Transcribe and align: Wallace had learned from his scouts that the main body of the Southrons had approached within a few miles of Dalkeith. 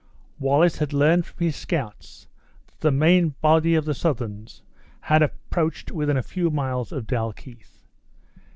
Wallace 0.39 0.77
had 0.77 0.93
learned 0.93 1.27
from 1.27 1.45
his 1.45 1.55
scouts 1.55 2.25
that 2.65 2.79
the 2.79 2.89
main 2.89 3.35
body 3.39 3.75
of 3.75 3.85
the 3.85 3.93
Southrons 3.93 4.63
had 5.01 5.21
approached 5.21 5.91
within 5.91 6.17
a 6.17 6.23
few 6.23 6.49
miles 6.49 6.91
of 6.91 7.05
Dalkeith. 7.05 7.85